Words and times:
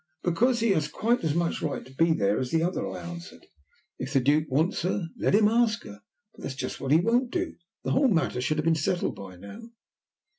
"Because 0.23 0.61
he 0.61 0.71
has 0.71 0.87
quite 0.87 1.23
as 1.23 1.35
much 1.35 1.61
right 1.61 1.85
to 1.85 1.93
be 1.93 2.11
there 2.11 2.39
as 2.39 2.49
the 2.49 2.63
other," 2.63 2.87
I 2.89 3.01
answered. 3.03 3.45
"If 3.99 4.13
the 4.13 4.19
Duke 4.19 4.45
wants 4.49 4.81
her, 4.81 5.05
let 5.19 5.35
him 5.35 5.47
ask 5.47 5.83
her, 5.83 6.01
but 6.33 6.41
that's 6.41 6.55
just 6.55 6.81
what 6.81 6.91
he 6.91 6.99
won't 6.99 7.29
do. 7.31 7.53
The 7.83 7.91
whole 7.91 8.07
matter 8.07 8.41
should 8.41 8.57
have 8.57 8.65
been 8.65 8.73
settled 8.73 9.15
by 9.15 9.35
now." 9.35 9.61